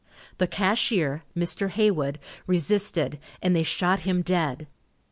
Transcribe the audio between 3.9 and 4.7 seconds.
him dead.